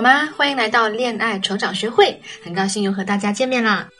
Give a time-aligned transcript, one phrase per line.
[0.00, 0.30] 好吗？
[0.34, 3.90] 欢迎来到恋爱成长学会，很高兴又和大家见面啦。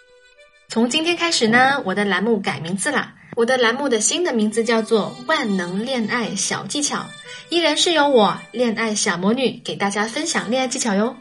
[0.67, 3.13] 从今天开始呢，我的栏目改名字啦。
[3.37, 7.05] 我的栏目的新的名字叫做“万能恋爱小技巧”，
[7.51, 11.15] 依然是由我恋爱小魔女给大家分享恋爱技巧哟。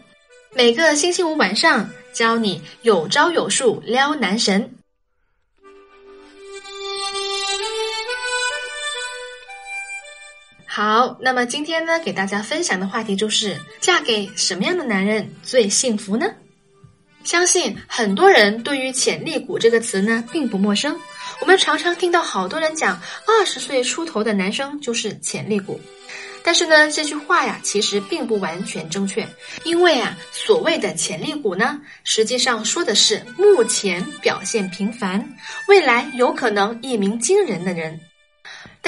[0.56, 4.76] 每个星期五晚上教你有招有数撩男神。
[10.80, 16.26] 好，那么今天呢，给大家分享的话题就是嫁给什么样的男人最幸福呢？
[17.26, 20.98] 相信很多人对于“潜力股”这个词呢并不陌生，
[21.42, 25.78] 我们常常听到好多人讲，二十岁出头的男生就是潜力股。
[26.46, 29.28] 但是呢，这句话呀，其实并不完全正确，
[29.66, 35.30] 因为啊，所谓的潜力股呢，实际上说的是目前表现平凡，
[35.68, 38.00] 未来有可能一鸣惊人的人。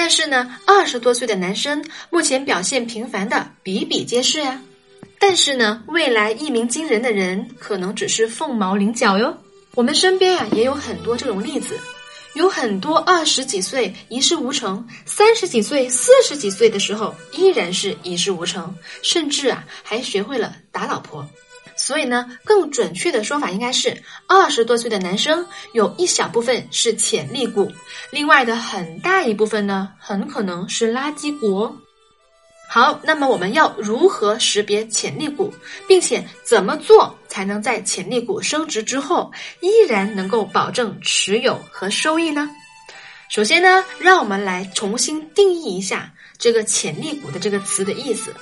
[0.02, 4.60] 但是呢，二十多岁的男生目前表现平凡的比比皆是呀。
[5.20, 9.38] 但是呢，未来一鸣惊人的人可能只是凤毛麟角哟。
[9.76, 11.78] 我们身边啊也有很多这种例子，
[12.34, 21.24] 有很多二十几岁一事无成，三十几岁、四十几岁的时候依然是一事无成，甚至啊还学会了打老婆。
[21.76, 27.70] 所以呢，更准确的说法应该是，二十多岁的男生有一小部分是潜力股，
[28.10, 31.74] 另外的很大一部分呢，很可能是垃圾股。
[32.68, 35.52] 好，那么我们要如何识别潜力股，
[35.86, 42.48] 并且怎么做才能在潜力股升值之后，依然能够保证持有和收益呢？
[43.28, 48.34] 首先呢，让我们来重新定义一下这个潜力股的这个词的意思。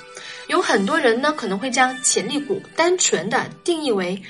[0.51, 4.21] 有很多人呢可能会将潜力股单纯的定义为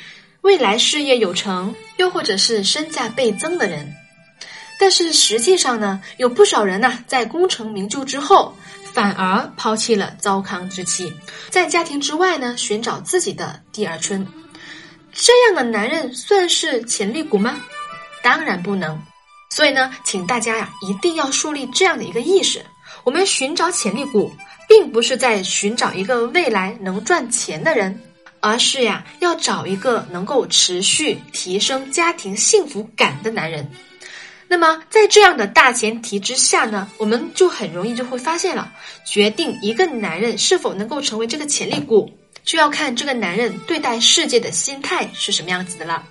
[0.41, 3.91] 未来事业有成，又或者是身价倍增的人。
[4.79, 8.55] 但是实际上呢，有不少人呢在功成名就之后，
[8.93, 11.11] 反而抛弃了糟糠之妻，
[11.49, 14.25] 在家庭之外呢寻找自己的第二春。
[15.11, 17.59] 这样的男人算是潜力股吗？
[18.21, 19.01] 当然不能。
[19.49, 22.63] 所以呢，请大家呀一定要树立这样的一个意识：
[23.03, 24.31] 我们寻找潜力股。
[24.71, 27.99] 并不是在寻找一个未来能赚钱的人，
[28.39, 33.69] 而是呀要找一个能够持续提升家庭幸福感的男人。
[34.47, 38.71] 那么在这样的大前提之下呢，我们就很容易就会发现了，
[39.05, 42.09] 决定一个男人是否能够成为这个潜力股，
[42.45, 46.01] 就要看这个男人对待世界的心态是什么样子的了。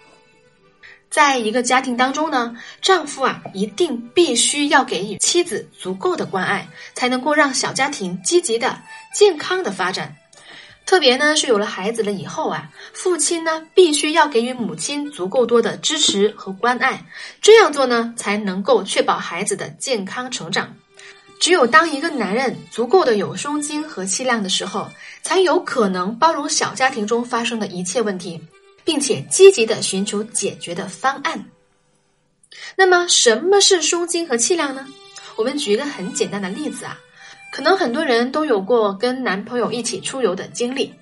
[1.10, 8.80] 在一个家庭当中呢，丈夫啊一定必须要给予妻子足够的关爱，才能够让小家庭积极的、
[9.12, 10.16] 健康的发展。
[10.86, 17.04] 特别呢是有了孩子了以后啊，父亲呢必须要给予母亲足够多的支持和关爱，
[17.40, 20.74] 这样做呢才能够确保孩子的健康成长。
[21.40, 24.88] 只有当一个男人足够的有胸襟和气量的时候，
[25.22, 28.40] 才有可能包容小家庭中发生的一切问题。
[28.84, 31.50] 并且积极的寻求解决的方案。
[32.76, 34.86] 那么，什么是胸襟和气量呢？
[35.36, 36.98] 我们举一个很简单的例子啊，
[37.52, 40.92] 可能很多人都有过跟男朋友一起出游的经历。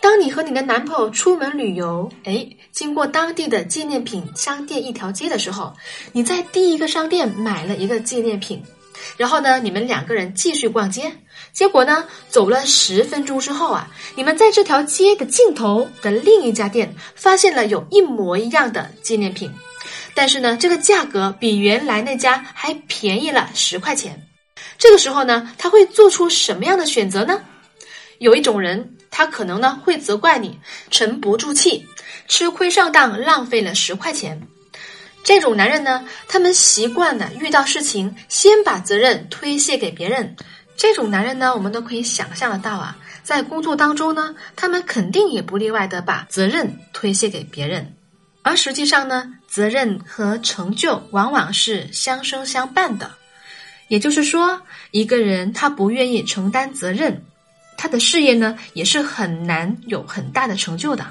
[0.00, 5.74] 当你和你的男朋友出门旅游，哎，经过当地的纪念品商店一条街的时候，
[6.12, 8.62] 你在第一个商店买了一个纪念品。
[9.16, 11.12] 然后呢，你们两个人继续逛街，
[11.52, 19.52] 结果呢，走了十分钟之后啊，你们在这条街的尽头的另一家店发现了有一模一样的纪念品，
[20.14, 24.22] 但是呢，这个价格比原来那家还便宜了十块钱。
[24.78, 27.40] 这个时候呢，他会做出什么样的选择呢？
[28.18, 30.58] 有一种人，他可能呢会责怪你
[30.90, 31.86] 沉不住气，
[32.28, 34.40] 吃亏上当，浪费了十块钱。
[35.26, 40.36] 这种男人呢，他们习惯的遇到事情先把责任推卸给别人。
[40.76, 47.92] 这种男人呢，我们都可以想象得到啊，在工作当中呢，他们肯定也不例外的把责任推卸给别人。
[48.42, 53.10] 而实际上呢，责任和成就往往是相生相伴的。
[53.88, 54.62] 也就是说，
[54.92, 57.20] 一个人他不愿意承担责任，
[57.76, 61.04] 他的事业呢也是很难有很大的成就的。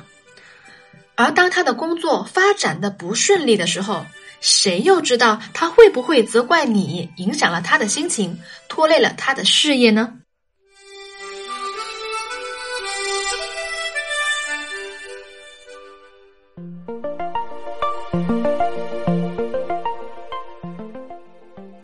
[1.18, 4.06] 而当他的工作发展的不顺利的时候
[4.42, 10.14] 谁又知道他会不会责怪你影响了他的心情拖累了他的事业呢？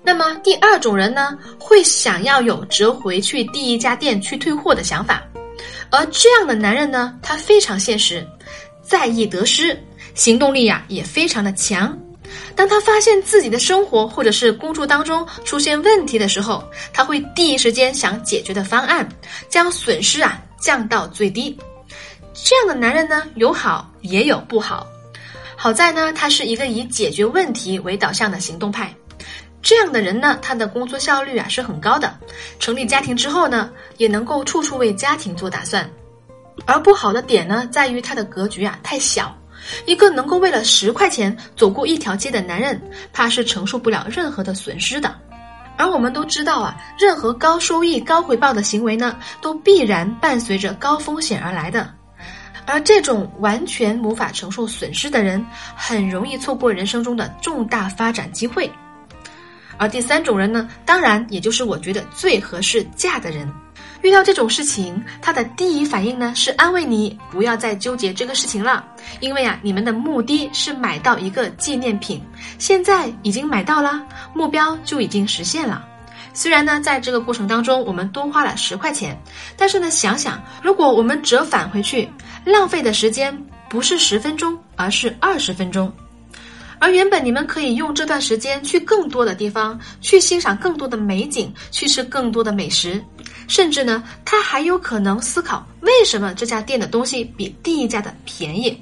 [0.04, 5.24] 那么第二种人呢会想要有折回去第一家店去退货的想法。
[5.90, 8.26] 而这样的男人呢他非常现实
[8.82, 9.78] 在意得失，
[10.16, 11.98] 行动力呀也非常的强。
[12.56, 16.64] 当他发现自己的生活或者是工作当中出现问题的时候，
[16.94, 19.08] 他会第一时间想解决的方案，
[19.50, 21.58] 将损失啊降到最低。
[22.34, 24.88] 这样的男人呢，有好也有不好。
[25.58, 28.94] 好在呢，他是一个以解决问题为导向的行动派。
[29.62, 32.18] 这样的人呢，他的工作效率啊是很高的。
[32.60, 35.88] 成立家庭之后呢，也能够处处为家庭做打算。
[36.66, 39.36] 而不好的点呢，在于他的格局啊太小。
[39.86, 42.82] 一个能够为了十块钱走过一条街的男人，
[43.14, 45.16] 怕是承受不了任何的损失的。
[45.78, 51.94] 而我们都知道啊，任何高收益、高回报的行为呢，都必然伴随着高风险而来的。
[52.66, 55.44] 而这种完全无法承受损失的人，
[55.76, 58.72] 很容易错过人生中的重大发展机会。
[59.78, 63.52] 而第三种人呢，当然也就是我觉得最合适嫁的人。
[64.02, 68.84] 遇到这种事情，他的第一反应呢是安慰你，不要再纠结这个事情了，
[69.20, 72.22] 因为啊，你们的目的是买到一个纪念品，
[72.58, 74.04] 现在已经买到了，
[74.34, 75.86] 目标就已经实现了。
[76.34, 79.16] 虽然呢，在这个过程当中我们多花了十块钱，
[79.56, 82.10] 但是呢，想想如果我们折返回去，
[82.46, 83.38] 浪费的时间
[83.70, 85.92] 不是十分钟，而是二十分钟。
[86.82, 93.00] 而原本你们可以用这段时间去更多的地方，去欣赏更多的美景，去吃更多的美食，
[93.48, 98.82] 甚至呢，他还有可能思考为什么这家店的东西比第一家的便宜。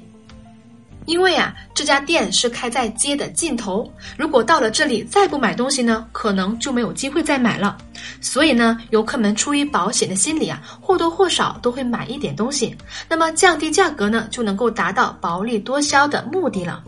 [1.04, 7.76] 因为啊，这家店是开在街的尽头，如果到了这里再不买东西呢，可能就没有机会再买了。
[8.22, 12.74] 所以呢，游客们出于保险的心理啊，或多或少都会买一点东西，
[13.10, 16.82] 那么降低价格呢，就能够达到薄利多销的目的了。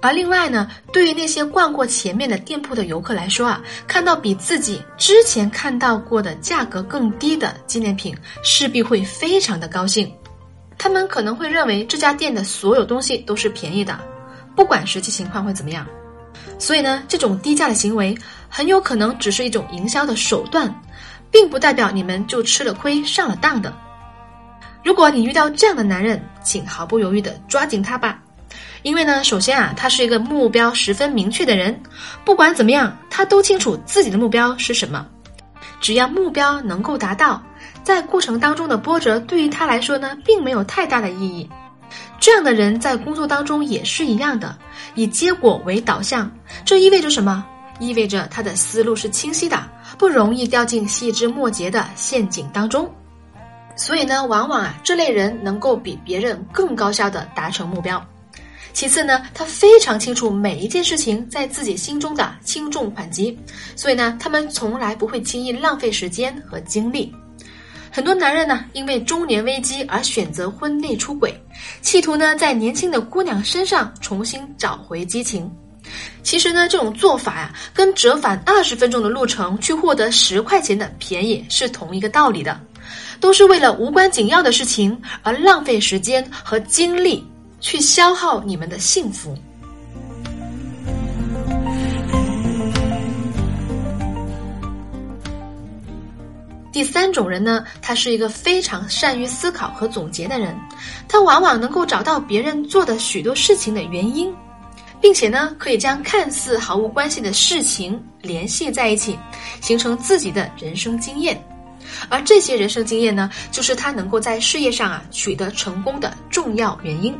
[0.00, 10.12] 而另外呢，对于那些逛过前面的店铺的游客来说啊，看到比自己之前看到过的价格更低的纪念品，势必会非常的高兴。
[10.78, 13.98] 他们可能会认为这家店的所有东西都是便宜的，
[14.54, 15.86] 不管实际情况会怎么样。
[16.58, 18.16] 所以呢，这种低价的行为
[18.48, 20.72] 很有可能只是一种营销的手段，
[21.30, 23.74] 并不代表你们就吃了亏上了当的。
[24.84, 28.22] 如果你遇到这样的男人，请毫不犹豫的抓紧他吧。
[28.86, 31.76] 因为呢，首先啊，他是一个目标十分明确的人，
[32.24, 35.04] 不管怎么样，他都清楚自己的目标是什么。
[35.80, 37.42] 只要目标能够达到，
[37.82, 41.50] 在过程当中的波折对于他来说呢，并没有太大的意义。
[42.20, 44.56] 这样的人在工作当中也是一样的，
[44.94, 46.30] 以结果为导向。
[46.64, 47.44] 这意味着什么？
[47.80, 49.60] 意味着他的思路是清晰的，
[49.98, 52.88] 不容易掉进细枝末节的陷阱当中。
[53.74, 58.00] 所以呢，往往啊，这类人能够比别人更高效的达成目标。
[58.76, 63.34] 其次呢，他非常清楚每一件事情在自己心中的轻重缓急，
[63.74, 67.10] 所以呢，他们从来不会轻易浪费时间和精力。
[67.90, 71.34] 很多男人呢，因为中年危机而选择婚内出轨，
[71.80, 75.50] 企图呢在年轻的姑娘身上重新找回激情。
[76.22, 82.60] 其实呢，这种做法呀，跟折返二十分钟的路程去获得十块钱的便宜是同一个道理的，
[83.20, 87.26] 都是为了无关紧要的事情而浪费时间和精力。
[87.60, 89.36] 去消耗你们的幸福。
[96.72, 100.54] 第三种人呢，他是一个非常善于思考和总结的人，
[101.08, 104.30] 他往往能够找到别人做的许多事情的原因，
[105.00, 109.18] 并且呢，可以将看似毫无关系的事情联系在一起，
[109.62, 111.42] 形成自己的人生经验。
[112.10, 117.18] 而这些人生经验呢，就是他能够在事业上啊取得成功的重要原因。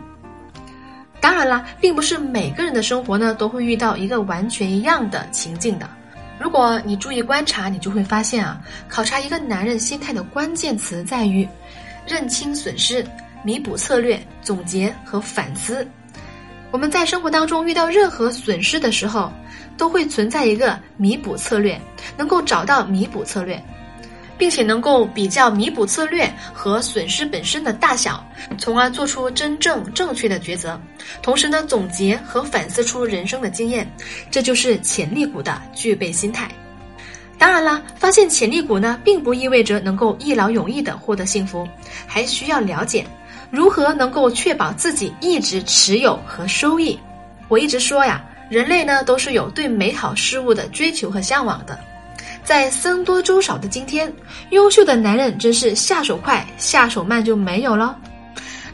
[1.27, 5.91] 当然啦，并不是每个人的生活呢都会遇到一个完全一样的情境的。
[6.39, 11.45] 如果你注意观察，你就会发现啊，考察一个男人心态的关键词在于
[12.07, 13.05] 认清损失、
[13.43, 15.85] 弥补策略、总结和反思。
[16.71, 19.33] 我们在生活当中遇到任何损失的时候，
[19.77, 21.77] 都会存在一个弥补策略，
[22.17, 23.61] 能够找到弥补策略。
[24.39, 28.25] 并且能够比较弥补策略和损失本身的大小，
[28.59, 30.81] 从而做出真正正确的抉择。
[31.23, 33.91] 同时呢，总结和反思出人生的经验，
[34.31, 36.51] 这就是潜力股的具备心态。
[37.39, 41.69] 当然啦，发现潜力股呢，并不意味着能够一劳永逸的获得幸福，
[42.07, 43.07] 还需要了解
[43.51, 46.99] 如何能够确保自己一直持有和收益。
[47.49, 51.79] 我一直说呀，人类呢都是有对美好事物的追求和向往的。
[52.47, 54.11] 在僧多粥少的今天，
[54.51, 57.99] 优秀的男人真是下手快，下手慢就没有了。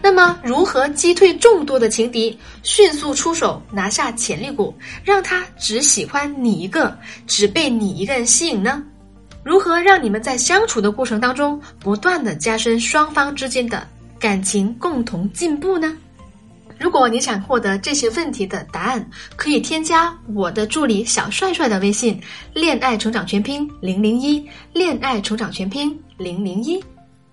[0.02, 6.94] 那么，如何击退众多的情敌，迅速出手拿下潜力股，让他只喜欢你一个，
[7.26, 8.82] 只被你一个人吸引呢？
[9.42, 13.88] 如何让你们在相处的过程当中，不断的加深双方之间的
[14.18, 15.96] 感情，共同进步呢？
[16.82, 22.20] 如果你想获得这些问题的答案，可以添加我的助理小帅帅的微信
[22.52, 26.82] “恋爱成长全拼零零一”，恋爱成长全拼零零一。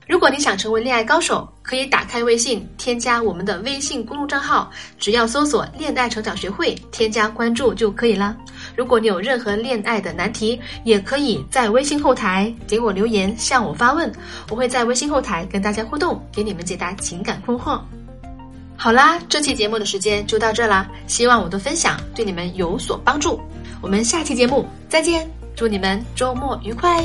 [0.07, 8.37] 如果你想成为恋爱高手，可以打开微信，添加我们的微信公众账号，只要搜索“恋爱成长学会”，添加关注就可以了。
[8.75, 14.11] 如果你有任何恋爱的难题，也可以在微信后台给我留言，向我发问，
[14.51, 17.81] 我会在微信后台跟大家互动，给你们解答情感困惑。
[18.81, 23.37] 好啦，这期节目的时间就到这啦，希望我的分享对你们有所帮助。
[23.81, 27.03] 我们下期节目再见，祝你们周末愉快。